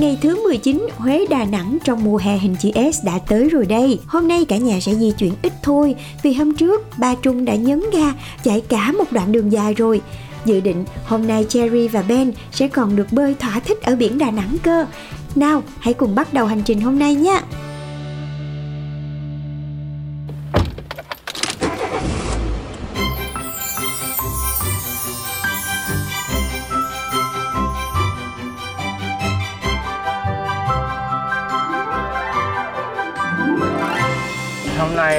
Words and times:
Ngày 0.00 0.18
thứ 0.20 0.42
19, 0.44 0.86
Huế 0.96 1.26
Đà 1.30 1.44
Nẵng 1.44 1.78
trong 1.84 2.04
mùa 2.04 2.16
hè 2.16 2.38
hình 2.38 2.56
chữ 2.56 2.70
S 2.92 3.04
đã 3.04 3.18
tới 3.28 3.48
rồi 3.48 3.66
đây. 3.66 3.98
Hôm 4.06 4.28
nay 4.28 4.44
cả 4.44 4.56
nhà 4.56 4.80
sẽ 4.80 4.94
di 4.94 5.10
chuyển 5.10 5.32
ít 5.42 5.52
thôi, 5.62 5.94
vì 6.22 6.32
hôm 6.32 6.54
trước 6.54 6.98
ba 6.98 7.14
Trung 7.14 7.44
đã 7.44 7.54
nhấn 7.54 7.82
ga 7.92 8.12
chạy 8.44 8.62
cả 8.68 8.92
một 8.92 9.04
đoạn 9.12 9.32
đường 9.32 9.52
dài 9.52 9.74
rồi. 9.74 10.00
Dự 10.44 10.60
định 10.60 10.84
hôm 11.04 11.26
nay 11.26 11.46
Cherry 11.48 11.88
và 11.88 12.02
Ben 12.02 12.32
sẽ 12.52 12.68
còn 12.68 12.96
được 12.96 13.06
bơi 13.12 13.34
thỏa 13.34 13.60
thích 13.60 13.82
ở 13.82 13.96
biển 13.96 14.18
Đà 14.18 14.30
Nẵng 14.30 14.56
cơ. 14.62 14.86
Nào, 15.34 15.62
hãy 15.78 15.94
cùng 15.94 16.14
bắt 16.14 16.34
đầu 16.34 16.46
hành 16.46 16.62
trình 16.64 16.80
hôm 16.80 16.98
nay 16.98 17.14
nhé. 17.14 17.40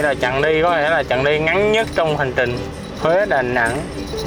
Là 0.01 0.13
chặng 0.13 0.41
đi 0.41 0.61
có 0.61 0.75
thể 0.75 0.89
là 0.89 1.03
chặng 1.03 1.23
đi 1.23 1.39
ngắn 1.39 1.71
nhất 1.71 1.87
trong 1.95 2.17
hành 2.17 2.33
trình. 2.35 2.57
Huế 2.99 3.25
Đà 3.25 3.41
Nẵng 3.41 3.77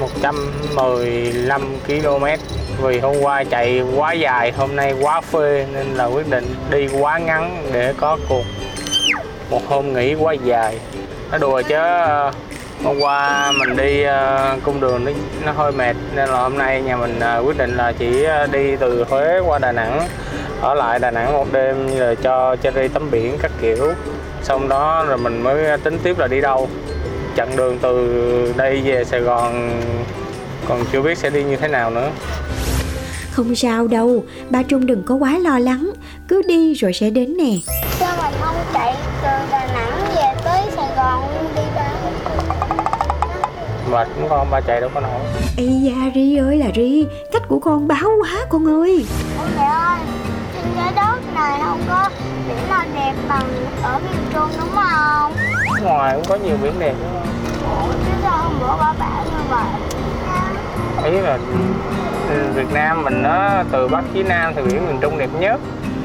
115 0.00 1.62
km. 1.86 2.24
Vì 2.82 2.98
hôm 2.98 3.16
qua 3.20 3.44
chạy 3.44 3.82
quá 3.96 4.12
dài 4.12 4.52
hôm 4.52 4.76
nay 4.76 4.94
quá 5.00 5.20
phê 5.20 5.66
nên 5.72 5.86
là 5.86 6.04
quyết 6.04 6.30
định 6.30 6.54
đi 6.70 6.88
quá 7.00 7.18
ngắn 7.18 7.66
để 7.72 7.94
có 7.96 8.18
cuộc. 8.28 8.44
Một 9.50 9.68
hôm 9.68 9.92
nghỉ 9.92 10.14
quá 10.14 10.34
dài. 10.44 10.78
Nó 11.32 11.38
đùa 11.38 11.62
chứ 11.68 11.76
hôm 12.84 13.00
qua 13.00 13.52
mình 13.52 13.76
đi 13.76 14.02
ờ, 14.02 14.56
cung 14.64 14.80
đường 14.80 15.04
nó, 15.04 15.10
nó 15.44 15.52
hơi 15.52 15.72
mệt 15.72 15.96
nên 16.14 16.28
là 16.28 16.38
hôm 16.38 16.58
nay 16.58 16.82
nhà 16.82 16.96
mình 16.96 17.20
ờ, 17.20 17.42
quyết 17.46 17.58
định 17.58 17.76
là 17.76 17.92
chỉ 17.98 18.24
ờ, 18.24 18.46
đi 18.46 18.76
từ 18.76 19.04
Huế 19.08 19.38
qua 19.38 19.58
Đà 19.58 19.72
Nẵng 19.72 20.08
ở 20.64 20.74
lại 20.74 20.98
Đà 20.98 21.10
Nẵng 21.10 21.32
một 21.32 21.52
đêm 21.52 21.98
rồi 21.98 22.16
cho 22.16 22.56
Cherry 22.62 22.88
tắm 22.88 23.10
biển 23.10 23.36
các 23.42 23.50
kiểu. 23.60 23.92
Xong 24.42 24.68
đó 24.68 25.04
rồi 25.08 25.18
mình 25.18 25.42
mới 25.42 25.78
tính 25.78 25.98
tiếp 26.02 26.18
là 26.18 26.26
đi 26.26 26.40
đâu. 26.40 26.68
Chặng 27.36 27.56
đường 27.56 27.78
từ 27.82 28.52
đây 28.56 28.80
về 28.84 29.04
Sài 29.04 29.20
Gòn 29.20 29.80
còn 30.68 30.84
chưa 30.92 31.02
biết 31.02 31.18
sẽ 31.18 31.30
đi 31.30 31.44
như 31.44 31.56
thế 31.56 31.68
nào 31.68 31.90
nữa. 31.90 32.10
Không 33.32 33.54
sao 33.54 33.86
đâu, 33.86 34.24
ba 34.50 34.62
Trung 34.62 34.86
đừng 34.86 35.02
có 35.02 35.14
quá 35.14 35.38
lo 35.38 35.58
lắng, 35.58 35.92
cứ 36.28 36.42
đi 36.48 36.74
rồi 36.74 36.92
sẽ 36.92 37.10
đến 37.10 37.36
nè. 37.36 37.52
sao 37.98 38.16
mình 38.22 38.34
không 38.40 38.56
chạy 38.74 38.94
từ 39.22 39.28
Đà 39.50 39.66
Nẵng 39.74 40.04
về 40.16 40.42
tới 40.44 40.62
Sài 40.76 40.88
Gòn 40.96 41.34
luôn 41.34 41.52
đi 41.56 41.62
ba 41.76 41.90
mệt 43.90 44.08
cũng 44.14 44.28
con 44.28 44.50
ba 44.50 44.60
chạy 44.60 44.80
đâu 44.80 44.90
có 44.94 45.00
nổi. 45.00 45.20
Ây 45.56 45.80
da 45.82 46.10
Ri 46.14 46.36
ơi 46.36 46.58
là 46.58 46.66
Ri, 46.76 47.06
cách 47.32 47.42
của 47.48 47.58
con 47.58 47.88
báo 47.88 48.10
quá 48.20 48.46
con 48.48 48.66
ơi. 48.66 49.06
Ôi 49.38 49.48
mẹ 49.56 49.64
ơi 49.64 49.98
trái 50.76 50.92
đất 50.96 51.34
này 51.34 51.60
không 51.64 51.80
có 51.88 52.08
biển 52.48 52.68
nào 52.70 52.84
đẹp 52.94 53.12
bằng 53.28 53.46
ở 53.82 53.98
miền 53.98 54.20
Trung 54.34 54.48
đúng 54.58 54.74
không? 54.74 55.32
Ngoài 55.82 56.14
cũng 56.14 56.24
có 56.28 56.36
nhiều 56.36 56.56
biển 56.62 56.72
đẹp 56.78 56.94
đúng 57.00 57.10
không? 57.12 57.28
Ủa 57.86 57.92
chứ 57.92 58.10
sao 58.22 58.38
hôm 58.38 58.52
bữa 58.60 58.76
ba 58.80 58.92
bảo 58.98 59.24
như 59.24 59.42
vậy? 59.50 59.64
Ý 61.12 61.20
là 61.20 61.38
Việt 62.54 62.72
Nam 62.72 63.02
mình 63.02 63.22
nó 63.22 63.62
từ 63.72 63.88
Bắc 63.88 64.04
chí 64.14 64.22
Nam 64.22 64.52
thì 64.56 64.62
biển 64.62 64.86
miền 64.86 64.98
Trung 65.00 65.18
đẹp 65.18 65.30
nhất. 65.38 65.60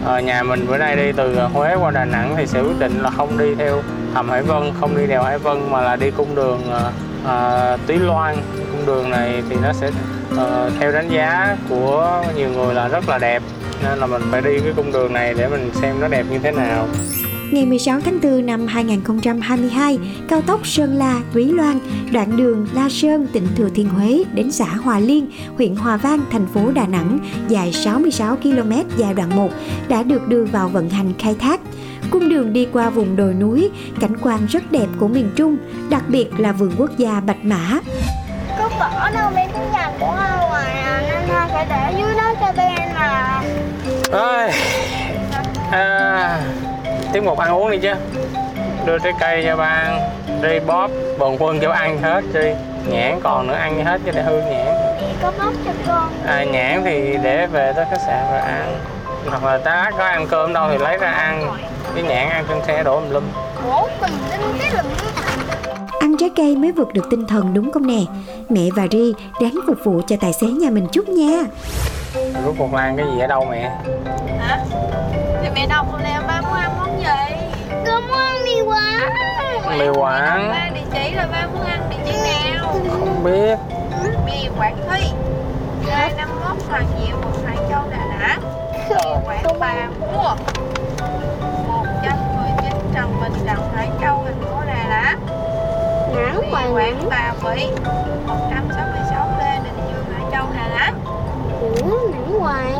Ờ, 0.05 0.19
nhà 0.19 0.43
mình 0.43 0.67
bữa 0.67 0.77
nay 0.77 0.95
đi 0.95 1.11
từ 1.11 1.39
Huế 1.53 1.75
qua 1.75 1.91
Đà 1.91 2.05
Nẵng 2.05 2.33
thì 2.37 2.47
sẽ 2.47 2.61
quyết 2.61 2.79
định 2.79 2.99
là 3.01 3.09
không 3.09 3.37
đi 3.37 3.55
theo 3.55 3.81
hầm 4.13 4.29
Hải 4.29 4.41
Vân 4.41 4.71
không 4.79 4.97
đi 4.97 5.07
đèo 5.07 5.23
Hải 5.23 5.37
Vân 5.37 5.71
mà 5.71 5.81
là 5.81 5.95
đi 5.95 6.11
cung 6.11 6.35
đường 6.35 6.61
ờ, 7.25 7.77
Túy 7.87 7.97
Loan. 7.97 8.35
Cung 8.71 8.85
đường 8.85 9.09
này 9.09 9.43
thì 9.49 9.55
nó 9.63 9.73
sẽ 9.73 9.91
ờ, 10.37 10.71
theo 10.79 10.91
đánh 10.91 11.09
giá 11.09 11.55
của 11.69 12.23
nhiều 12.35 12.49
người 12.49 12.73
là 12.73 12.87
rất 12.87 13.09
là 13.09 13.17
đẹp 13.17 13.43
nên 13.83 13.99
là 13.99 14.07
mình 14.07 14.21
phải 14.31 14.41
đi 14.41 14.59
cái 14.59 14.73
cung 14.75 14.91
đường 14.91 15.13
này 15.13 15.33
để 15.33 15.47
mình 15.47 15.71
xem 15.73 15.99
nó 15.99 16.07
đẹp 16.07 16.25
như 16.29 16.39
thế 16.39 16.51
nào 16.51 16.87
Ngày 17.51 17.65
16 17.65 18.01
tháng 18.01 18.19
4 18.23 18.45
năm 18.45 18.67
2022, 18.67 19.99
cao 20.29 20.41
tốc 20.41 20.67
Sơn 20.67 20.93
La– 20.93 21.21
Túy 21.33 21.45
Loan, 21.45 21.79
đoạn 22.11 22.37
đường 22.37 22.67
La 22.73 22.87
Sơn, 22.89 23.27
tỉnh 23.33 23.47
Thừa 23.55 23.69
Thiên 23.75 23.89
Huế 23.89 24.23
đến 24.33 24.51
xã 24.51 24.65
Hòa 24.65 24.99
Liên, 24.99 25.27
huyện 25.57 25.75
Hòa 25.75 25.97
Vang, 25.97 26.19
thành 26.31 26.47
phố 26.53 26.71
Đà 26.71 26.87
Nẵng, 26.87 27.19
dài 27.47 27.73
66 27.73 28.35
km 28.35 28.71
giai 28.97 29.13
đoạn 29.13 29.35
1 29.35 29.49
đã 29.87 30.03
được 30.03 30.27
đưa 30.27 30.43
vào 30.43 30.67
vận 30.67 30.89
hành 30.89 31.13
khai 31.19 31.35
thác. 31.39 31.59
Cung 32.09 32.29
đường 32.29 32.53
đi 32.53 32.67
qua 32.73 32.89
vùng 32.89 33.15
đồi 33.15 33.33
núi, 33.33 33.69
cảnh 33.99 34.17
quan 34.21 34.45
rất 34.45 34.71
đẹp 34.71 34.87
của 34.99 35.07
miền 35.07 35.29
Trung, 35.35 35.57
đặc 35.89 36.03
biệt 36.07 36.39
là 36.39 36.51
vườn 36.51 36.71
quốc 36.77 36.97
gia 36.97 37.19
Bạch 37.19 37.45
Mã. 37.45 37.79
có 38.59 38.69
cỏ 38.79 39.09
đâu 39.13 39.31
bên 39.35 39.49
cái 39.53 39.67
nhà 39.73 39.91
của 39.99 40.15
ngoài 40.49 40.81
à 40.81 41.01
nên 41.01 41.29
hai 41.29 41.49
phải 41.53 41.65
để 41.69 41.99
dưới 42.01 42.15
đó 42.15 42.33
tiết 47.13 47.23
mục 47.23 47.37
ăn 47.37 47.53
uống 47.53 47.71
đi 47.71 47.77
chứ. 47.77 47.93
Đưa 48.85 48.97
trái 48.99 49.13
cây 49.19 49.43
cho 49.45 49.55
ba 49.55 49.65
ăn 49.65 50.09
đi 50.41 50.59
bóp 50.59 50.91
bồn 51.19 51.35
quân 51.39 51.59
cho 51.59 51.71
ăn 51.71 52.01
hết 52.01 52.23
đi. 52.33 52.51
Nhãn 52.87 53.19
còn 53.23 53.47
nữa 53.47 53.53
ăn 53.53 53.85
hết 53.85 54.01
cho 54.05 54.11
để 54.15 54.23
hư 54.23 54.37
nhãn. 54.41 54.65
Mẹ 55.01 55.13
có 55.21 55.31
bóc 55.39 55.53
cho 55.65 55.71
con. 55.87 56.09
À, 56.27 56.43
nhãn 56.43 56.81
thì 56.85 57.17
để 57.23 57.47
về 57.47 57.73
tới 57.75 57.85
khách 57.91 58.01
sạn 58.07 58.31
rồi 58.31 58.39
ăn. 58.39 58.79
Hoặc 59.29 59.43
là 59.43 59.57
ta 59.57 59.91
có 59.97 60.03
ăn 60.03 60.27
cơm 60.27 60.53
đâu 60.53 60.69
thì 60.71 60.77
lấy 60.77 60.97
ra 60.97 61.11
ăn. 61.11 61.57
Cái 61.95 62.03
nhãn 62.03 62.29
ăn 62.29 62.45
trên 62.49 62.57
xe 62.67 62.83
đổ 62.83 62.99
một 62.99 63.07
lum. 63.09 63.23
Bố 63.65 63.87
mình 64.01 64.11
đến 64.31 64.39
cái 64.59 64.71
lụm 64.73 64.85
Ăn 65.99 66.15
trái 66.19 66.29
cây 66.35 66.55
mới 66.55 66.71
vượt 66.71 66.93
được 66.93 67.07
tinh 67.11 67.27
thần 67.27 67.53
đúng 67.53 67.71
không 67.71 67.87
nè? 67.87 67.99
Mẹ 68.49 68.61
và 68.75 68.83
Ri 68.91 69.13
ráng 69.41 69.55
phục 69.67 69.77
vụ 69.83 70.01
cho 70.07 70.15
tài 70.21 70.33
xế 70.33 70.47
nhà 70.47 70.69
mình 70.69 70.87
chút 70.91 71.09
nha. 71.09 71.43
rút 72.45 72.55
cuộc 72.57 72.73
lan 72.73 72.97
cái 72.97 73.05
gì 73.13 73.19
ở 73.19 73.27
đâu 73.27 73.47
mẹ? 73.51 73.71
Hả? 74.39 74.59
Thì 75.41 75.49
mẹ 75.55 75.67
đọc 75.69 75.85
nè 76.03 76.19
ba 76.27 76.28
mì 79.77 79.87
quảng 79.89 80.49
ba 80.51 80.69
địa 80.73 80.85
chỉ 80.93 81.13
là 81.15 81.27
ba 81.31 81.47
muốn 81.53 81.63
ăn 81.63 81.89
địa 81.89 81.97
chỉ 82.05 82.17
nào? 82.17 82.65
Không 82.89 83.23
biết. 83.23 83.57
Mì 84.25 84.49
quảng 84.57 84.77
thi 84.89 85.11
hai 85.91 86.13
năm 86.17 86.29
mốt 86.39 86.63
hoàng 86.69 86.85
diệu 86.99 87.17
một 87.17 87.37
hải 87.45 87.57
châu 87.69 87.81
đà 87.91 88.05
nẵng. 88.19 88.41
Mì 88.89 88.95
quảng 89.25 89.59
bà 89.59 89.89
mua. 89.99 90.35
Một 91.67 91.85
trăm 92.03 92.17
mười 92.37 92.51
chín 92.61 92.73
trần 92.95 93.13
bình 93.21 93.33
trọng 93.47 93.75
hải 93.75 93.89
châu 94.01 94.23
thành 94.25 94.41
phố 94.41 94.65
đà 94.67 94.87
nẵng 94.89 95.19
mì 96.51 96.73
quảng 96.73 97.09
bà 97.09 97.33
vĩ 97.43 97.67
một 98.27 98.37
trăm 98.49 98.67
sáu 98.75 98.87
mươi 98.87 99.01
sáu 99.09 99.29
lê 99.39 99.59
đình 99.63 99.77
dương 99.87 100.05
hải 100.13 100.23
châu 100.31 100.45
đà 100.55 100.67
nẵng 100.67 100.99
Ủa, 101.61 102.11
nắng 102.11 102.39
ngoài 102.39 102.73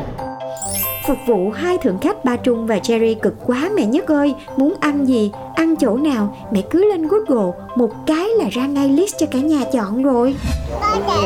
Phục 1.09 1.17
vụ 1.25 1.49
hai 1.49 1.77
thượng 1.77 1.99
khách 1.99 2.25
Ba 2.25 2.35
Trung 2.35 2.67
và 2.67 2.79
Cherry 2.79 3.13
cực 3.13 3.33
quá 3.45 3.69
mẹ 3.75 3.85
nhất 3.85 4.07
ơi. 4.07 4.35
Muốn 4.57 4.73
ăn 4.79 5.07
gì, 5.07 5.31
ăn 5.55 5.75
chỗ 5.75 5.97
nào 5.97 6.37
Mẹ 6.51 6.61
cứ 6.69 6.89
lên 6.89 7.07
Google 7.07 7.51
Một 7.75 7.89
cái 8.07 8.27
là 8.39 8.49
ra 8.51 8.65
ngay 8.65 8.89
list 8.89 9.15
cho 9.19 9.25
cả 9.31 9.39
nhà 9.39 9.59
chọn 9.73 10.03
rồi. 10.03 10.35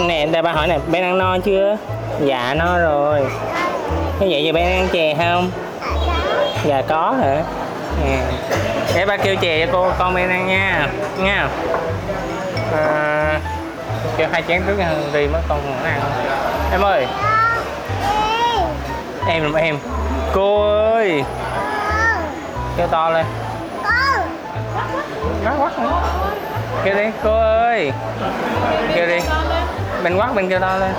Nè 0.08 0.26
đây 0.26 0.42
ba 0.42 0.52
hỏi 0.52 0.68
nè 0.68 0.80
bé 0.92 1.02
ăn 1.02 1.18
no 1.18 1.38
chưa? 1.40 1.78
Dạ 2.26 2.54
no 2.54 2.78
rồi. 2.78 3.20
Như 4.20 4.28
vậy 4.30 4.44
giờ 4.44 4.54
bé 4.54 4.64
ăn 4.64 4.88
chè 4.92 5.16
không? 5.18 5.52
Dạ 6.66 6.82
có 6.82 7.12
hả? 7.12 7.44
Dạ. 8.06 8.12
À. 8.12 8.32
để 8.96 9.06
ba 9.06 9.18
kêu 9.18 9.36
chè 9.36 9.66
cho 9.66 9.72
cô 9.74 9.92
con 10.00 10.14
bé 10.14 10.28
ăn 10.28 10.48
nha 10.48 10.90
nha. 11.20 11.50
À, 12.76 13.42
kêu 14.18 14.28
hai 14.32 14.44
chén 14.48 14.62
trước 14.68 14.78
nha 14.78 14.96
đi 15.14 15.28
mới 15.28 15.42
con 15.48 15.60
muốn 15.68 15.84
ăn. 15.84 16.02
Em 16.72 16.82
ơi 16.82 17.08
em 19.28 19.44
làm 19.44 19.54
em. 19.54 19.78
Cô 20.34 20.78
ơi. 20.92 21.24
Kêu 22.78 22.88
to 22.88 23.10
lên. 23.10 23.26
Quát 25.44 25.56
quát 25.60 25.72
kêu 26.84 26.96
đi 26.96 27.04
cô 27.24 27.40
ơi. 27.40 27.92
Kêu 28.96 29.08
đi. 29.08 29.20
Bên 30.04 30.18
quát 30.18 30.36
bên 30.36 30.50
kêu 30.50 30.60
to 30.60 30.78
lên. 30.78 30.92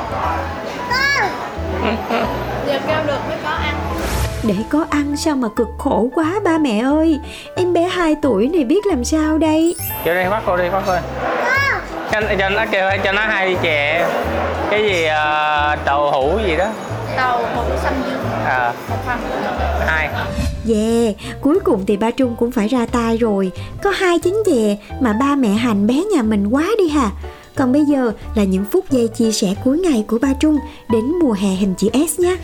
Giờ 2.66 2.78
kêu 2.86 2.98
được 3.06 3.18
mới 3.28 3.36
có 3.44 3.50
ăn 3.50 3.74
để 4.42 4.54
có 4.70 4.84
ăn 4.90 5.16
sao 5.16 5.36
mà 5.36 5.48
cực 5.56 5.68
khổ 5.78 6.08
quá 6.14 6.34
ba 6.44 6.58
mẹ 6.58 6.80
ơi. 6.84 7.20
Em 7.56 7.72
bé 7.72 7.82
2 7.82 8.16
tuổi 8.22 8.48
này 8.48 8.64
biết 8.64 8.86
làm 8.86 9.04
sao 9.04 9.38
đây? 9.38 9.76
Cho 10.04 10.14
đây 10.14 10.30
bắt 10.30 10.42
cô 10.46 10.56
đi 10.56 10.70
bắt 10.70 10.82
cô. 10.86 10.92
Cho, 12.12 12.20
cho 12.38 12.48
nó 12.48 12.64
kêu 12.70 12.90
cho 13.04 13.12
nó 13.12 13.22
hai 13.22 13.48
đi 13.48 13.56
chè 13.62 14.06
cái 14.70 14.82
gì 14.82 15.04
uh, 15.04 15.84
tàu 15.84 16.10
hũ 16.10 16.38
gì 16.46 16.56
đó 16.56 16.66
tàu 17.16 17.42
hũ 17.54 17.62
xanh 17.82 18.02
dương. 18.06 18.24
À. 18.44 18.72
Một 18.90 18.96
phần. 19.06 19.18
Hai. 19.86 20.08
Yeah, 20.68 21.16
cuối 21.40 21.58
cùng 21.64 21.86
thì 21.86 21.96
ba 21.96 22.10
Trung 22.10 22.36
cũng 22.38 22.52
phải 22.52 22.68
ra 22.68 22.86
tay 22.86 23.16
rồi. 23.16 23.52
Có 23.82 23.90
hai 23.90 24.18
trứng 24.24 24.42
chè 24.46 24.76
mà 25.00 25.12
ba 25.20 25.34
mẹ 25.34 25.48
hành 25.48 25.86
bé 25.86 25.94
nhà 26.14 26.22
mình 26.22 26.46
quá 26.46 26.66
đi 26.78 26.88
hà. 26.88 27.10
Còn 27.56 27.72
bây 27.72 27.84
giờ 27.84 28.12
là 28.34 28.44
những 28.44 28.64
phút 28.72 28.84
giây 28.90 29.08
chia 29.08 29.32
sẻ 29.32 29.54
cuối 29.64 29.78
ngày 29.78 30.04
của 30.08 30.18
ba 30.18 30.28
Trung 30.40 30.58
Đến 30.88 31.18
mùa 31.22 31.32
hè 31.32 31.48
hình 31.48 31.74
chữ 31.78 31.88
S 32.08 32.20
nhé. 32.20 32.36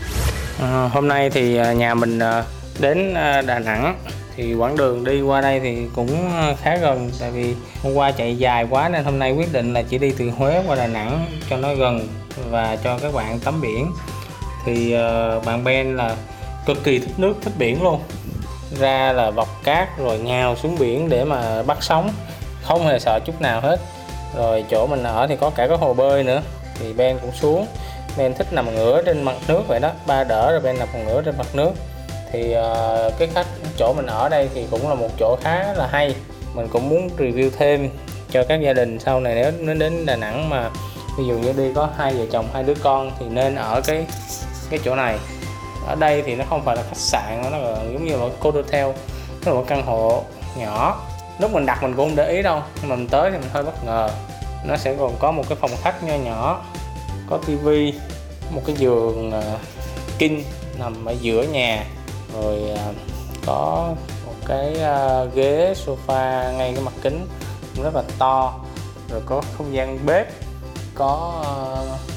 À, 0.61 0.89
Hôm 0.93 1.07
nay 1.07 1.29
thì 1.29 1.57
à, 1.57 1.73
nhà 1.73 1.93
mình 1.93 2.19
à, 2.19 2.43
đến 2.79 3.13
à, 3.13 3.41
Đà 3.41 3.59
Nẵng. 3.59 3.95
Thì 4.35 4.53
quãng 4.53 4.77
đường 4.77 5.03
đi 5.03 5.21
qua 5.21 5.41
đây 5.41 5.59
thì 5.59 5.77
cũng 5.95 6.09
khá 6.61 6.77
gần. 6.77 7.11
Tại 7.19 7.31
vì 7.31 7.55
hôm 7.83 7.93
qua 7.93 8.11
chạy 8.11 8.37
dài 8.37 8.67
quá 8.69 8.89
nên 8.89 9.03
hôm 9.03 9.19
nay 9.19 9.31
quyết 9.31 9.53
định 9.53 9.73
là 9.73 9.81
chỉ 9.81 9.97
đi 9.97 10.11
từ 10.17 10.29
Huế 10.29 10.63
qua 10.67 10.75
Đà 10.75 10.87
Nẵng 10.87 11.25
cho 11.49 11.57
nó 11.57 11.75
gần 11.75 12.07
và 12.49 12.77
cho 12.83 12.97
các 12.97 13.13
bạn 13.13 13.39
tắm 13.39 13.61
biển 13.61 13.91
thì 14.65 14.95
uh, 14.95 15.45
bạn 15.45 15.63
Ben 15.63 15.95
là 15.95 16.15
cực 16.65 16.83
kỳ 16.83 16.99
thích 16.99 17.13
nước 17.17 17.33
thích 17.41 17.53
biển 17.57 17.83
luôn. 17.83 17.99
Ra 18.79 19.13
là 19.13 19.31
vọc 19.31 19.63
cát 19.63 19.97
rồi 19.97 20.19
nhào 20.19 20.55
xuống 20.55 20.77
biển 20.79 21.09
để 21.09 21.23
mà 21.23 21.63
bắt 21.63 21.77
sóng. 21.81 22.09
Không 22.63 22.87
hề 22.87 22.99
sợ 22.99 23.19
chút 23.25 23.41
nào 23.41 23.61
hết. 23.61 23.79
Rồi 24.37 24.65
chỗ 24.69 24.87
mình 24.87 25.03
ở 25.03 25.27
thì 25.27 25.35
có 25.35 25.49
cả 25.49 25.67
cái 25.67 25.77
hồ 25.77 25.93
bơi 25.93 26.23
nữa. 26.23 26.41
Thì 26.79 26.93
Ben 26.93 27.17
cũng 27.21 27.31
xuống. 27.31 27.65
Ben 28.17 28.33
thích 28.33 28.47
nằm 28.53 28.75
ngửa 28.75 29.01
trên 29.03 29.23
mặt 29.23 29.35
nước 29.47 29.61
vậy 29.67 29.79
đó. 29.79 29.89
Ba 30.07 30.23
đỡ 30.23 30.51
rồi 30.51 30.59
Ben 30.59 30.79
nằm 30.79 30.87
ngửa 31.05 31.21
trên 31.21 31.37
mặt 31.37 31.47
nước. 31.53 31.71
Thì 32.31 32.55
uh, 32.55 33.13
cái 33.19 33.27
khách 33.33 33.47
chỗ 33.77 33.93
mình 33.93 34.05
ở 34.05 34.29
đây 34.29 34.49
thì 34.53 34.65
cũng 34.71 34.89
là 34.89 34.95
một 34.95 35.09
chỗ 35.19 35.37
khá 35.41 35.73
là 35.73 35.87
hay. 35.91 36.15
Mình 36.53 36.67
cũng 36.67 36.89
muốn 36.89 37.09
review 37.17 37.49
thêm 37.57 37.89
cho 38.31 38.43
các 38.43 38.61
gia 38.61 38.73
đình 38.73 38.99
sau 38.99 39.19
này 39.19 39.35
nếu 39.35 39.51
nó 39.59 39.73
đến 39.73 40.05
Đà 40.05 40.15
Nẵng 40.15 40.49
mà 40.49 40.69
ví 41.17 41.25
dụ 41.27 41.33
như 41.33 41.53
đi 41.57 41.73
có 41.75 41.89
hai 41.97 42.13
vợ 42.13 42.25
chồng 42.31 42.47
hai 42.53 42.63
đứa 42.63 42.73
con 42.83 43.11
thì 43.19 43.25
nên 43.29 43.55
ở 43.55 43.81
cái 43.81 44.05
cái 44.71 44.79
chỗ 44.85 44.95
này. 44.95 45.17
Ở 45.87 45.95
đây 45.95 46.23
thì 46.25 46.35
nó 46.35 46.45
không 46.49 46.65
phải 46.65 46.75
là 46.75 46.83
khách 46.83 46.97
sạn, 46.97 47.41
nó 47.43 47.57
là 47.57 47.75
giống 47.83 48.05
như 48.05 48.11
là 48.11 48.17
một 48.17 48.31
hotel, 48.39 48.85
nó 49.45 49.51
là 49.51 49.53
một 49.53 49.65
căn 49.67 49.85
hộ 49.85 50.23
nhỏ. 50.57 51.01
Lúc 51.39 51.51
mình 51.53 51.65
đặt 51.65 51.83
mình 51.83 51.93
cũng 51.95 52.07
không 52.07 52.15
để 52.15 52.31
ý 52.31 52.41
đâu, 52.41 52.61
nhưng 52.81 52.89
mà 52.89 52.95
mình 52.95 53.07
tới 53.07 53.31
thì 53.31 53.37
mình 53.37 53.49
hơi 53.53 53.63
bất 53.63 53.83
ngờ. 53.85 54.09
Nó 54.65 54.77
sẽ 54.77 54.95
còn 54.99 55.15
có 55.19 55.31
một 55.31 55.43
cái 55.49 55.57
phòng 55.61 55.71
khách 55.81 56.03
nho 56.03 56.15
nhỏ, 56.15 56.61
có 57.29 57.37
tivi 57.47 57.93
một 58.51 58.61
cái 58.65 58.75
giường 58.75 59.31
ờ, 59.31 59.57
kinh 60.17 60.37
king 60.37 60.45
nằm 60.79 61.05
ở 61.05 61.15
giữa 61.21 61.43
nhà, 61.43 61.85
rồi 62.33 62.63
ờ, 62.77 62.93
có 63.45 63.89
một 64.25 64.33
cái 64.47 64.75
ờ, 64.75 65.29
ghế 65.35 65.73
sofa 65.85 66.53
ngay 66.57 66.73
cái 66.73 66.83
mặt 66.83 66.93
kính 67.01 67.27
rất 67.83 67.95
là 67.95 68.03
to. 68.19 68.53
Rồi 69.09 69.21
có 69.25 69.41
không 69.57 69.73
gian 69.73 70.05
bếp, 70.05 70.27
có 70.95 71.43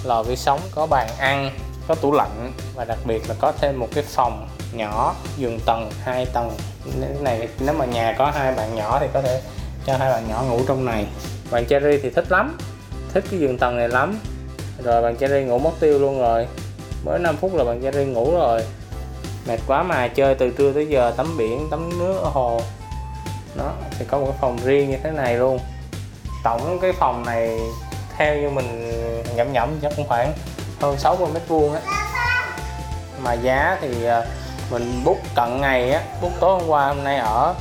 lò 0.05 0.23
vi 0.23 0.37
sóng, 0.37 0.61
có 0.75 0.87
bàn 0.87 1.09
ăn 1.19 1.51
có 1.89 1.95
tủ 1.95 2.13
lạnh 2.13 2.53
và 2.75 2.85
đặc 2.85 2.99
biệt 3.05 3.29
là 3.29 3.35
có 3.41 3.53
thêm 3.61 3.81
một 3.81 3.89
cái 3.95 4.05
phòng 4.05 4.49
nhỏ, 4.73 5.15
giường 5.37 5.61
tầng, 5.67 5.91
hai 6.03 6.27
tầng. 6.27 6.51
Cái 6.85 7.09
này 7.21 7.49
nếu 7.59 7.75
mà 7.75 7.85
nhà 7.85 8.15
có 8.19 8.31
hai 8.31 8.55
bạn 8.55 8.75
nhỏ 8.75 8.99
thì 9.01 9.07
có 9.13 9.23
thể 9.23 9.43
cho 9.87 9.97
hai 9.97 10.11
bạn 10.13 10.29
nhỏ 10.29 10.43
ngủ 10.49 10.61
trong 10.69 10.85
này. 10.85 11.07
Bạn 11.51 11.67
cherry 11.67 11.99
thì 12.03 12.11
thích 12.11 12.25
lắm, 12.29 12.59
thích 13.13 13.25
cái 13.31 13.41
giường 13.41 13.59
tầng 13.59 13.77
này 13.77 13.89
lắm. 13.89 14.19
Rồi 14.85 15.03
bạn 15.03 15.17
cherry 15.17 15.41
ngủ 15.41 15.59
mất 15.59 15.73
tiêu 15.81 15.99
luôn 15.99 16.21
rồi. 16.21 16.47
Mới 17.05 17.19
5 17.19 17.37
phút 17.37 17.55
là 17.55 17.65
bạn 17.65 17.83
cherry 17.83 18.05
ngủ 18.05 18.31
rồi. 18.39 18.63
Mệt 19.47 19.61
quá 19.67 19.83
mà 19.83 20.09
chơi 20.09 20.35
từ 20.35 20.51
trưa 20.51 20.73
tới 20.73 20.87
giờ 20.87 21.13
tắm 21.17 21.37
biển, 21.37 21.69
tắm 21.71 21.99
nước, 21.99 22.21
ở 22.23 22.29
hồ. 22.29 22.61
Đó, 23.55 23.73
thì 23.99 24.05
có 24.05 24.19
một 24.19 24.27
cái 24.27 24.39
phòng 24.41 24.59
riêng 24.65 24.91
như 24.91 24.97
thế 25.03 25.11
này 25.11 25.37
luôn. 25.37 25.59
Tổng 26.45 26.79
cái 26.83 26.93
phòng 26.93 27.25
này 27.27 27.59
theo 28.17 28.37
như 28.37 28.51
mình 28.51 28.93
nhẩm 29.37 29.53
nhẩm 29.53 29.79
chắc 29.83 29.93
cũng 29.97 30.09
khoảng 30.09 30.33
hơn 30.85 30.99
60 30.99 31.29
mét 31.35 31.43
vuông 31.49 31.75
á. 31.75 31.81
Mà 33.23 33.33
giá 33.33 33.79
thì 33.81 34.05
à, 34.05 34.23
mình 34.71 35.03
bút 35.05 35.19
cận 35.35 35.61
ngày 35.61 35.93
á 35.93 36.03
bút 36.23 36.33
tối 36.41 36.61
hôm 36.61 36.69
qua, 36.69 36.87
hôm 36.87 37.05
nay 37.05 37.17
ở 37.17 37.55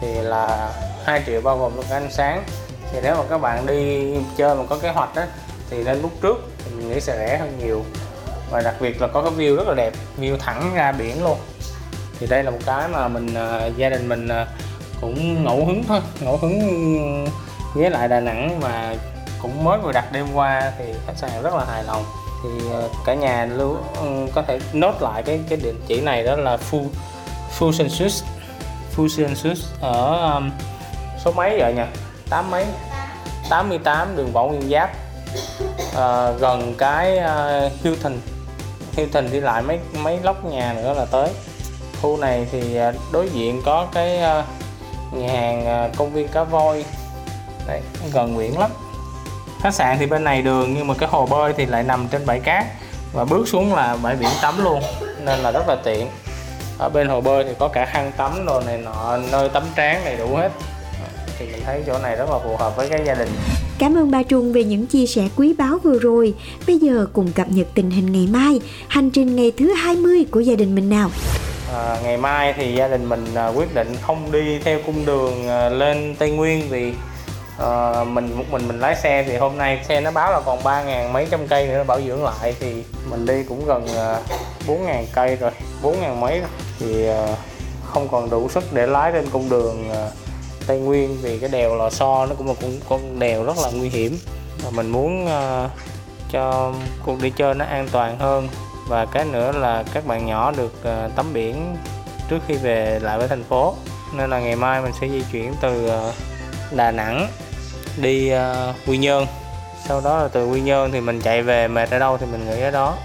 thì 0.00 0.14
là 0.14 0.70
2 1.04 1.22
triệu 1.26 1.40
bao 1.40 1.58
gồm 1.58 1.76
luôn 1.76 1.84
cả 1.90 1.96
ánh 1.96 2.10
sáng. 2.10 2.44
Thì 2.92 2.98
nếu 3.02 3.16
mà 3.16 3.22
các 3.30 3.38
bạn 3.38 3.66
đi 3.66 4.14
chơi 4.36 4.54
mà 4.54 4.62
có 4.68 4.78
kế 4.78 4.88
hoạch 4.88 5.14
á, 5.14 5.26
thì 5.70 5.84
nên 5.84 6.02
bút 6.02 6.12
trước, 6.22 6.36
thì 6.58 6.70
mình 6.76 6.88
nghĩ 6.88 7.00
sẽ 7.00 7.16
rẻ 7.18 7.38
hơn 7.38 7.58
nhiều. 7.58 7.84
Và 8.50 8.60
đặc 8.60 8.74
biệt 8.80 9.02
là 9.02 9.08
có 9.08 9.22
cái 9.22 9.32
view 9.32 9.56
rất 9.56 9.68
là 9.68 9.74
đẹp, 9.74 9.92
view 10.18 10.36
thẳng 10.38 10.70
ra 10.74 10.92
biển 10.92 11.24
luôn. 11.24 11.38
Thì 12.18 12.26
đây 12.26 12.42
là 12.42 12.50
một 12.50 12.58
cái 12.66 12.88
mà 12.88 13.08
mình 13.08 13.34
à, 13.34 13.66
gia 13.76 13.88
đình 13.88 14.08
mình 14.08 14.28
à, 14.28 14.46
cũng 15.00 15.44
ngẫu 15.44 15.66
hứng 15.66 15.84
thôi, 15.88 16.00
ngẫu 16.20 16.36
hứng 16.36 17.26
ghé 17.76 17.90
lại 17.90 18.08
Đà 18.08 18.20
Nẵng 18.20 18.60
mà 18.60 18.94
cũng 19.42 19.64
mới 19.64 19.78
vừa 19.78 19.92
đặt 19.92 20.12
đêm 20.12 20.26
qua 20.34 20.72
thì 20.78 20.84
khách 21.06 21.16
sạn 21.16 21.42
rất 21.42 21.54
là 21.54 21.64
hài 21.64 21.84
lòng 21.84 22.04
thì 22.44 22.68
ờ, 22.72 22.88
cả 23.04 23.14
nhà 23.14 23.48
lưu 23.56 23.76
ừ, 24.00 24.26
có 24.34 24.42
thể 24.42 24.58
nốt 24.72 25.02
lại 25.02 25.22
cái 25.22 25.40
cái 25.48 25.58
địa 25.62 25.72
chỉ 25.86 26.00
này 26.00 26.22
đó 26.22 26.36
là 26.36 26.58
Fu 26.70 26.86
Fusion 27.58 27.88
Suits 27.88 28.22
Fusion 28.96 29.34
Suits 29.34 29.62
ở 29.80 30.32
um, 30.34 30.50
số 31.24 31.32
mấy 31.32 31.58
vậy 31.58 31.74
nhỉ? 31.74 31.82
Tám 32.30 32.50
mấy? 32.50 32.66
88 33.50 34.16
đường 34.16 34.32
Võ 34.32 34.46
Nguyên 34.46 34.70
Giáp. 34.70 34.90
Uh, 35.90 36.40
gần 36.40 36.74
cái 36.78 37.18
ờ, 37.18 37.66
uh, 37.66 37.82
Hilton 37.84 38.12
Hilton 38.92 39.30
đi 39.32 39.40
lại 39.40 39.62
mấy 39.62 39.78
mấy 40.02 40.18
lóc 40.22 40.44
nhà 40.44 40.72
nữa 40.72 40.94
là 40.94 41.04
tới. 41.04 41.28
Khu 42.02 42.16
này 42.16 42.46
thì 42.52 42.78
uh, 42.88 42.94
đối 43.12 43.28
diện 43.28 43.62
có 43.64 43.86
cái 43.92 44.18
uh, 44.18 44.44
nhà 45.14 45.32
hàng 45.32 45.86
uh, 45.86 45.96
công 45.96 46.12
viên 46.12 46.28
cá 46.28 46.44
voi. 46.44 46.84
Đấy, 47.66 47.80
gần 48.12 48.34
Nguyễn 48.34 48.58
lắm 48.58 48.70
khách 49.64 49.74
sạn 49.74 49.96
thì 49.98 50.06
bên 50.06 50.24
này 50.24 50.42
đường 50.42 50.74
nhưng 50.74 50.86
mà 50.86 50.94
cái 50.98 51.08
hồ 51.08 51.26
bơi 51.26 51.52
thì 51.56 51.66
lại 51.66 51.82
nằm 51.82 52.08
trên 52.10 52.26
bãi 52.26 52.40
cát 52.40 52.64
và 53.12 53.24
bước 53.24 53.48
xuống 53.48 53.74
là 53.74 53.96
bãi 54.02 54.16
biển 54.16 54.28
tắm 54.42 54.64
luôn 54.64 54.82
nên 55.24 55.38
là 55.38 55.50
rất 55.52 55.68
là 55.68 55.76
tiện 55.84 56.06
ở 56.78 56.88
bên 56.88 57.08
hồ 57.08 57.20
bơi 57.20 57.44
thì 57.44 57.50
có 57.58 57.68
cả 57.68 57.84
khăn 57.84 58.12
tắm 58.16 58.46
đồ 58.46 58.60
này 58.60 58.78
nọ 58.78 59.18
nơi 59.32 59.48
tắm 59.48 59.62
tráng 59.76 60.04
đầy 60.04 60.16
đủ 60.16 60.36
hết 60.36 60.50
thì 61.38 61.46
mình 61.52 61.62
thấy 61.66 61.82
chỗ 61.86 61.98
này 61.98 62.16
rất 62.16 62.30
là 62.30 62.38
phù 62.44 62.56
hợp 62.56 62.76
với 62.76 62.88
cái 62.88 63.00
gia 63.06 63.14
đình 63.14 63.28
Cảm 63.78 63.98
ơn 63.98 64.10
ba 64.10 64.22
Trung 64.22 64.52
về 64.52 64.64
những 64.64 64.86
chia 64.86 65.06
sẻ 65.06 65.28
quý 65.36 65.54
báu 65.58 65.78
vừa 65.78 65.98
rồi. 65.98 66.34
Bây 66.66 66.78
giờ 66.78 67.06
cùng 67.12 67.32
cập 67.32 67.46
nhật 67.50 67.66
tình 67.74 67.90
hình 67.90 68.12
ngày 68.12 68.28
mai, 68.32 68.60
hành 68.88 69.10
trình 69.10 69.36
ngày 69.36 69.52
thứ 69.56 69.72
20 69.72 70.24
của 70.30 70.40
gia 70.40 70.54
đình 70.54 70.74
mình 70.74 70.90
nào. 70.90 71.10
À, 71.74 71.96
ngày 72.02 72.16
mai 72.16 72.52
thì 72.56 72.74
gia 72.74 72.88
đình 72.88 73.08
mình 73.08 73.24
à, 73.34 73.48
quyết 73.48 73.74
định 73.74 73.88
không 74.02 74.32
đi 74.32 74.58
theo 74.64 74.78
cung 74.86 75.06
đường 75.06 75.48
à, 75.48 75.68
lên 75.68 76.14
Tây 76.18 76.30
Nguyên 76.30 76.68
vì 76.68 76.92
uh, 77.62 78.06
mình 78.06 78.38
một 78.38 78.44
mình 78.50 78.68
mình 78.68 78.80
lái 78.80 78.96
xe 78.96 79.22
thì 79.22 79.36
hôm 79.36 79.58
nay 79.58 79.84
xe 79.88 80.00
nó 80.00 80.10
báo 80.10 80.32
là 80.32 80.40
còn 80.40 80.64
ba 80.64 80.82
ngàn 80.82 81.12
mấy 81.12 81.26
trăm 81.30 81.46
cây 81.46 81.66
nữa 81.66 81.84
bảo 81.84 82.00
dưỡng 82.00 82.24
lại 82.24 82.54
thì 82.60 82.84
mình 83.10 83.26
đi 83.26 83.42
cũng 83.42 83.66
gần 83.66 83.86
ờ, 83.96 84.22
bốn 84.66 84.86
ngàn 84.86 85.06
cây 85.12 85.36
rồi 85.36 85.50
bốn 85.82 86.00
ngàn 86.00 86.20
mấy 86.20 86.40
rồi. 86.40 86.48
Thì 86.78 87.10
uh, 87.10 87.38
không 87.84 88.08
còn 88.08 88.30
đủ 88.30 88.48
sức 88.48 88.72
để 88.72 88.86
lái 88.86 89.12
trên 89.12 89.30
cung 89.30 89.48
đường 89.48 89.90
uh, 89.90 90.12
Tây 90.66 90.78
Nguyên 90.78 91.18
vì 91.22 91.38
cái 91.38 91.48
đèo 91.48 91.76
Lò 91.76 91.90
Xo 91.90 92.26
nó 92.26 92.34
cũng 92.34 92.46
là 92.46 92.54
cũng 92.60 92.80
con 92.88 93.18
đèo 93.18 93.44
rất 93.44 93.56
là 93.62 93.70
nguy 93.70 93.88
hiểm. 93.88 94.18
Và 94.64 94.70
mình 94.70 94.88
muốn 94.88 95.24
uh, 95.24 95.70
cho 96.30 96.72
cuộc 97.06 97.22
đi 97.22 97.30
chơi 97.30 97.54
nó 97.54 97.64
an 97.64 97.88
toàn 97.92 98.18
hơn. 98.18 98.48
Và 98.88 99.06
cái 99.06 99.24
nữa 99.24 99.52
là 99.52 99.84
các 99.94 100.06
bạn 100.06 100.26
nhỏ 100.26 100.52
được 100.56 100.72
uh, 100.80 101.16
tắm 101.16 101.32
biển 101.32 101.76
trước 102.30 102.38
khi 102.46 102.54
về 102.54 102.98
lại 103.02 103.18
với 103.18 103.28
thành 103.28 103.44
phố. 103.44 103.74
Nên 104.14 104.30
là 104.30 104.40
ngày 104.40 104.56
mai 104.56 104.82
mình 104.82 104.92
sẽ 105.00 105.08
di 105.08 105.22
chuyển 105.32 105.54
từ 105.60 105.86
uh, 105.86 106.14
Đà 106.72 106.90
Nẵng 106.90 107.28
đi 107.96 108.32
uh, 108.34 108.76
Quy 108.86 108.98
Nhơn. 108.98 109.26
Sau 109.88 110.00
đó 110.04 110.22
là 110.22 110.28
từ 110.28 110.46
Quy 110.46 110.60
Nhơn 110.60 110.92
thì 110.92 111.00
mình 111.00 111.20
chạy 111.20 111.42
về 111.42 111.68
mệt 111.68 111.90
ở 111.90 111.98
đâu 111.98 112.16
thì 112.18 112.26
mình 112.26 112.50
nghỉ 112.50 112.60
ở 112.60 112.70
đó. 112.70 112.96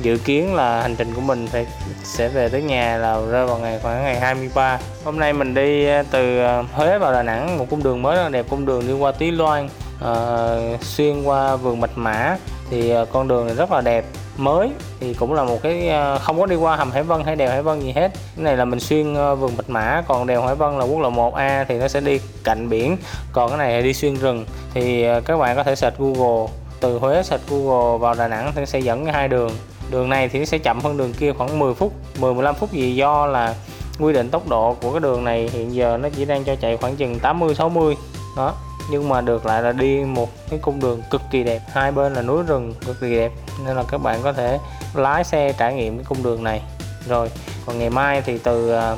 Dự 0.00 0.18
kiến 0.18 0.54
là 0.54 0.82
hành 0.82 0.96
trình 0.96 1.14
của 1.14 1.20
mình 1.20 1.46
phải 1.46 1.66
sẽ 2.04 2.28
về 2.28 2.48
tới 2.48 2.62
nhà 2.62 2.96
là 2.96 3.20
rơi 3.30 3.46
vào 3.46 3.58
ngày 3.58 3.78
khoảng 3.82 4.02
ngày 4.02 4.20
23 4.20 4.78
hôm 5.04 5.18
nay 5.18 5.32
mình 5.32 5.54
đi 5.54 5.86
ờ, 5.86 6.02
từ 6.10 6.38
ờ, 6.38 6.64
Huế 6.72 6.98
vào 6.98 7.12
Đà 7.12 7.22
Nẵng 7.22 7.58
một 7.58 7.66
cung 7.70 7.82
đường 7.82 8.02
mới 8.02 8.16
rất 8.16 8.22
là 8.22 8.28
đẹp 8.28 8.46
cung 8.48 8.66
đường 8.66 8.86
đi 8.86 8.92
qua 8.92 9.12
Tí 9.12 9.30
Loan 9.30 9.68
uh, 10.04 10.84
xuyên 10.84 11.22
qua 11.22 11.56
vườn 11.56 11.80
Bạch 11.80 11.98
Mã. 11.98 12.36
Thì 12.70 12.92
con 13.12 13.28
đường 13.28 13.46
này 13.46 13.54
rất 13.54 13.72
là 13.72 13.80
đẹp 13.80 14.04
mới 14.36 14.70
thì 15.00 15.14
cũng 15.14 15.32
là 15.32 15.44
một 15.44 15.62
cái 15.62 15.88
ờ, 15.88 16.18
không 16.18 16.40
có 16.40 16.46
đi 16.46 16.56
qua 16.56 16.76
hầm 16.76 16.90
Hải 16.90 17.02
Vân 17.02 17.24
hay 17.24 17.36
đèo 17.36 17.50
Hải 17.50 17.62
Vân 17.62 17.80
gì 17.80 17.92
hết. 17.92 18.10
Cái 18.36 18.44
này 18.44 18.56
là 18.56 18.64
mình 18.64 18.80
xuyên 18.80 19.14
ờ, 19.14 19.34
vườn 19.34 19.56
Bạch 19.56 19.70
Mã, 19.70 20.02
còn 20.08 20.26
đèo 20.26 20.42
Hải 20.46 20.54
Vân 20.54 20.78
là 20.78 20.84
quốc 20.84 21.00
lộ 21.00 21.10
1A 21.10 21.64
thì 21.68 21.78
nó 21.78 21.88
sẽ 21.88 22.00
đi 22.00 22.20
cạnh 22.44 22.68
biển. 22.68 22.96
Còn 23.32 23.48
cái 23.48 23.58
này 23.58 23.82
đi 23.82 23.94
xuyên 23.94 24.14
rừng 24.14 24.44
thì 24.74 25.02
ờ, 25.02 25.20
các 25.20 25.36
bạn 25.36 25.56
có 25.56 25.62
thể 25.62 25.74
search 25.74 25.98
Google, 25.98 26.52
từ 26.80 26.98
Huế 26.98 27.22
search 27.22 27.48
Google 27.48 27.98
vào 27.98 28.14
Đà 28.14 28.28
Nẵng 28.28 28.52
thì 28.54 28.66
sẽ 28.66 28.78
dẫn 28.78 29.06
hai 29.06 29.28
đường. 29.28 29.50
Đường 29.90 30.08
này 30.08 30.28
thì 30.28 30.46
sẽ 30.46 30.58
chậm 30.58 30.80
hơn 30.80 30.96
đường 30.96 31.12
kia 31.12 31.32
khoảng 31.32 31.58
10 31.58 31.74
phút 31.74 31.92
10 32.18 32.34
15 32.34 32.54
phút 32.54 32.72
gì 32.72 32.94
do 32.94 33.26
là 33.26 33.54
quy 33.98 34.12
định 34.12 34.30
tốc 34.30 34.48
độ 34.48 34.76
của 34.82 34.90
cái 34.90 35.00
đường 35.00 35.24
này 35.24 35.50
hiện 35.52 35.74
giờ 35.74 35.98
nó 36.02 36.08
chỉ 36.16 36.24
đang 36.24 36.44
cho 36.44 36.56
chạy 36.56 36.76
khoảng 36.76 36.96
chừng 36.96 37.18
80 37.18 37.54
60 37.54 37.96
đó 38.36 38.54
nhưng 38.92 39.08
mà 39.08 39.20
được 39.20 39.46
lại 39.46 39.62
là 39.62 39.72
đi 39.72 40.04
một 40.04 40.28
cái 40.50 40.58
cung 40.62 40.80
đường 40.80 41.02
cực 41.10 41.22
kỳ 41.30 41.42
đẹp. 41.42 41.60
Hai 41.72 41.92
bên 41.92 42.14
là 42.14 42.22
núi 42.22 42.42
rừng 42.42 42.74
cực 42.86 43.00
kỳ 43.00 43.14
đẹp. 43.14 43.32
Nên 43.64 43.76
là 43.76 43.82
các 43.88 43.98
bạn 43.98 44.20
có 44.22 44.32
thể 44.32 44.58
lái 44.94 45.24
xe 45.24 45.52
trải 45.52 45.74
nghiệm 45.74 45.96
cái 45.96 46.04
cung 46.08 46.22
đường 46.22 46.44
này. 46.44 46.62
Rồi, 47.08 47.30
còn 47.66 47.78
ngày 47.78 47.90
mai 47.90 48.22
thì 48.22 48.38
từ 48.38 48.72
à, 48.72 48.96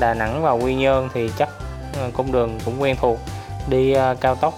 Đà 0.00 0.14
Nẵng 0.14 0.42
vào 0.42 0.58
Quy 0.58 0.74
Nhơn 0.74 1.08
thì 1.14 1.30
chắc 1.38 1.48
à, 2.00 2.08
cung 2.16 2.32
đường 2.32 2.58
cũng 2.64 2.82
quen 2.82 2.96
thuộc. 3.00 3.18
Đi 3.68 3.92
à, 3.92 4.14
cao 4.14 4.34
tốc 4.34 4.54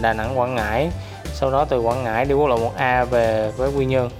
Đà 0.00 0.12
Nẵng 0.16 0.38
Quảng 0.38 0.54
Ngãi. 0.54 0.90
Sau 1.34 1.50
đó 1.50 1.64
từ 1.64 1.80
Quảng 1.80 2.04
Ngãi 2.04 2.24
đi 2.24 2.34
quốc 2.34 2.46
lộ 2.46 2.58
1A 2.58 3.04
về 3.04 3.52
với 3.56 3.70
Quy 3.76 3.84
Nhơn. 3.84 4.10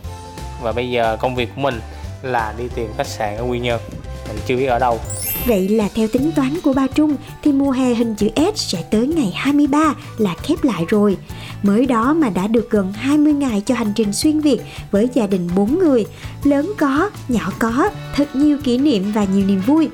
Và 0.63 0.73
bây 0.73 0.91
giờ 0.91 1.17
công 1.21 1.35
việc 1.35 1.49
của 1.57 1.61
mình 1.61 1.81
là 2.23 2.55
đi 2.59 2.69
tìm 2.75 2.93
khách 2.97 3.07
sạn 3.07 3.37
ở 3.37 3.45
Quy 3.45 3.59
Nhơn. 3.59 3.81
Mình 4.29 4.39
chưa 4.47 4.57
biết 4.57 4.67
ở 4.67 4.79
đâu. 4.79 4.99
Vậy 5.47 5.69
là 5.69 5.89
theo 5.95 6.09
tính 6.09 6.33
toán 6.37 6.61
của 6.61 6.73
ba 6.73 6.87
Trung 6.87 7.17
thì 7.43 7.53
mùa 7.53 7.71
hè 7.71 7.95
hình 7.95 8.15
chữ 8.15 8.29
S 8.37 8.57
sẽ 8.57 8.83
tới 8.91 9.07
ngày 9.07 9.33
23 9.35 9.95
là 10.19 10.35
khép 10.43 10.65
lại 10.65 10.85
rồi. 10.89 11.17
Mới 11.63 11.87
đó 11.87 12.15
mà 12.15 12.31
đã 12.31 12.47
được 12.47 12.71
gần 12.71 12.93
20 12.93 13.33
ngày 13.33 13.63
cho 13.67 13.75
hành 13.75 13.93
trình 13.97 14.13
xuyên 14.13 14.41
Việt 14.41 14.61
với 14.91 15.09
gia 15.15 15.27
đình 15.27 15.49
4 15.57 15.79
người. 15.79 16.05
Lớn 16.45 16.73
có, 16.79 17.11
nhỏ 17.29 17.53
có, 17.59 17.91
thật 18.15 18.37
nhiều 18.37 18.59
kỷ 18.65 18.79
niệm 18.79 19.13
và 19.13 19.25
nhiều 19.25 19.47
niềm 19.47 19.61
vui. 19.67 19.89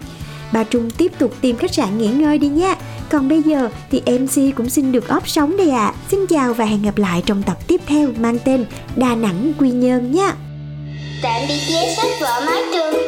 Ba 0.52 0.64
Trung 0.64 0.90
tiếp 0.90 1.12
tục 1.18 1.34
tìm 1.40 1.56
khách 1.56 1.74
sạn 1.74 1.98
nghỉ 1.98 2.08
ngơi 2.08 2.38
đi 2.38 2.48
nha. 2.48 2.74
Còn 3.10 3.28
bây 3.28 3.42
giờ 3.42 3.68
thì 3.90 4.00
MC 4.00 4.56
cũng 4.56 4.70
xin 4.70 4.92
được 4.92 5.08
óp 5.08 5.28
sóng 5.28 5.56
đây 5.56 5.70
ạ. 5.70 5.94
Xin 6.10 6.26
chào 6.26 6.54
và 6.54 6.64
hẹn 6.64 6.82
gặp 6.82 6.98
lại 6.98 7.22
trong 7.26 7.42
tập 7.42 7.56
tiếp 7.66 7.80
theo 7.86 8.08
mang 8.18 8.38
tên 8.44 8.64
Đà 8.96 9.14
Nẵng 9.14 9.52
Quy 9.58 9.70
Nhơn 9.70 10.12
nha. 10.12 10.34
Tạm 11.22 11.42
biệt 11.48 11.60
vé 11.72 11.94
sách 11.96 12.10
vở 12.20 12.42
mái 12.46 12.62
trường 12.72 13.07